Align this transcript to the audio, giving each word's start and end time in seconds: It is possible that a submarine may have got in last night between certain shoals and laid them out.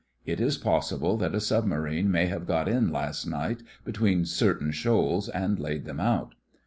It 0.25 0.41
is 0.41 0.57
possible 0.57 1.15
that 1.17 1.35
a 1.35 1.39
submarine 1.39 2.09
may 2.09 2.25
have 2.25 2.47
got 2.47 2.67
in 2.67 2.91
last 2.91 3.27
night 3.27 3.61
between 3.85 4.25
certain 4.25 4.71
shoals 4.71 5.29
and 5.29 5.59
laid 5.59 5.85
them 5.85 5.99
out. 5.99 6.33